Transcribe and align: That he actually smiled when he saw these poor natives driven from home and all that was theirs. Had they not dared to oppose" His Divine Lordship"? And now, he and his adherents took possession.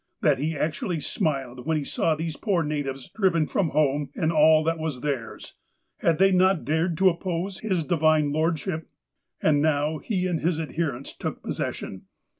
That 0.21 0.39
he 0.39 0.55
actually 0.57 0.99
smiled 0.99 1.67
when 1.67 1.77
he 1.77 1.83
saw 1.83 2.15
these 2.15 2.35
poor 2.35 2.63
natives 2.63 3.07
driven 3.11 3.45
from 3.45 3.69
home 3.69 4.09
and 4.15 4.31
all 4.31 4.63
that 4.63 4.79
was 4.79 5.01
theirs. 5.01 5.53
Had 5.99 6.17
they 6.17 6.31
not 6.31 6.65
dared 6.65 6.97
to 6.97 7.09
oppose" 7.09 7.59
His 7.59 7.85
Divine 7.85 8.31
Lordship"? 8.31 8.87
And 9.43 9.61
now, 9.61 9.99
he 9.99 10.25
and 10.25 10.39
his 10.39 10.59
adherents 10.59 11.15
took 11.15 11.43
possession. 11.43 12.07